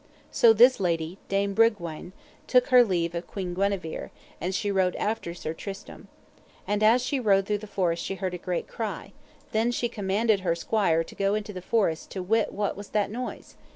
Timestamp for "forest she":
7.67-8.15